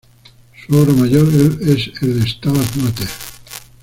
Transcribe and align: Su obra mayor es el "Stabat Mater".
Su 0.65 0.75
obra 0.77 0.93
mayor 0.95 1.27
es 1.61 1.91
el 2.01 2.27
"Stabat 2.27 2.75
Mater". 2.77 3.07